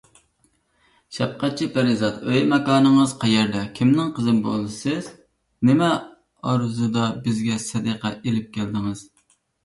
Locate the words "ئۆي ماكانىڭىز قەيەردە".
2.29-3.61